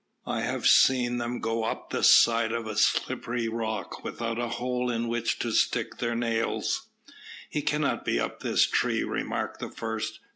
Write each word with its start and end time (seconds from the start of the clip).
I 0.25 0.39
have 0.41 0.65
seen 0.65 1.19
them 1.19 1.39
go 1.41 1.63
up 1.63 1.91
the 1.91 2.01
side 2.03 2.51
of 2.53 2.65
a 2.65 2.75
slippery 2.75 3.47
rock 3.47 4.03
without 4.03 4.39
a 4.39 4.47
hole 4.47 4.89
in 4.89 5.07
which 5.07 5.37
to 5.37 5.51
stick 5.51 5.99
their 5.99 6.15
nails." 6.15 6.87
"He 7.51 7.61
cannot 7.61 8.03
be 8.03 8.19
up 8.19 8.39
this 8.39 8.65
tree," 8.65 9.03
remarked 9.03 9.59
the 9.59 9.69
first. 9.69 10.19